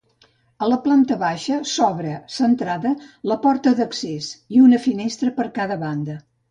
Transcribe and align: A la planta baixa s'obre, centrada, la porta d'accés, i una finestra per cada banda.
A 0.61 0.69
la 0.69 0.77
planta 0.85 1.17
baixa 1.23 1.57
s'obre, 1.73 2.15
centrada, 2.37 2.95
la 3.33 3.39
porta 3.47 3.77
d'accés, 3.83 4.35
i 4.59 4.67
una 4.71 4.85
finestra 4.89 5.35
per 5.39 5.51
cada 5.63 5.83
banda. 5.89 6.23